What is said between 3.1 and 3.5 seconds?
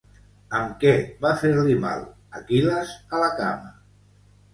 a la